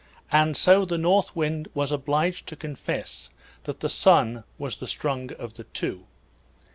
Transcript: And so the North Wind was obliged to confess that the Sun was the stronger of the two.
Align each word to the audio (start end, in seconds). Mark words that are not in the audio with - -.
And 0.31 0.57
so 0.57 0.83
the 0.83 0.97
North 0.97 1.35
Wind 1.35 1.67
was 1.75 1.91
obliged 1.91 2.47
to 2.47 2.55
confess 2.55 3.29
that 3.65 3.81
the 3.81 3.87
Sun 3.87 4.43
was 4.57 4.77
the 4.77 4.87
stronger 4.87 5.35
of 5.35 5.53
the 5.57 5.65
two. 5.65 6.07